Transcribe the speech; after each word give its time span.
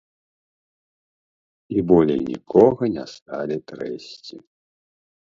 І 1.75 1.83
болей 1.91 2.19
нікога 2.29 2.83
не 2.95 3.05
сталі 3.13 3.57
трэсці. 3.69 4.35